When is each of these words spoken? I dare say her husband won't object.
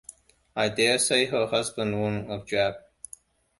I 0.55 0.69
dare 0.69 0.97
say 0.97 1.25
her 1.25 1.45
husband 1.45 1.93
won't 2.01 2.31
object. 2.31 2.81